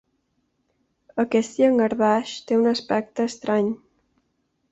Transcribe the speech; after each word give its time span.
Aquest 1.23 1.59
llangardaix 1.63 2.33
té 2.51 2.59
un 2.61 2.71
aspecte 2.73 3.27
estrany. 3.33 3.73